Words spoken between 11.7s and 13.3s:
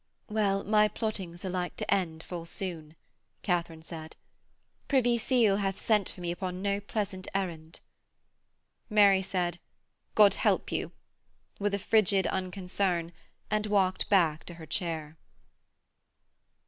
a frigid unconcern,